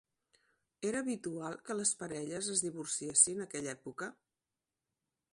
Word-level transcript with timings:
Era 0.91 1.01
habitual 1.03 1.57
que 1.67 1.75
les 1.79 1.91
parelles 1.99 2.49
es 2.53 2.63
divorciessin 2.67 3.43
a 3.43 3.47
aquella 3.49 3.75
època? 3.77 4.09